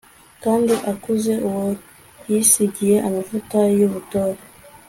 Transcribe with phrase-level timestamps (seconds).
[0.43, 1.63] kandi akuze uwo
[2.29, 4.39] yisigiye amavuta y'ubutore